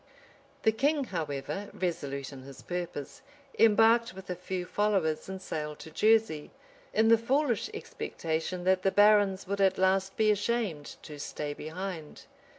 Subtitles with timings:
[0.63, 3.21] []The king, however, resolute in his purpose,
[3.59, 6.49] embarked with a few followers, and sailed to Jersey,
[6.91, 12.25] in the foolish expectation that the barons would at last be ashamed to stay behind.